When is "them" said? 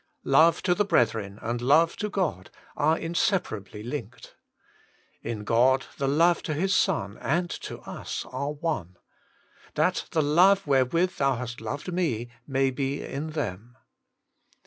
13.33-13.77